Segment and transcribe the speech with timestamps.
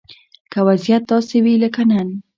[0.51, 2.07] که وضيعت داسې وي لکه نن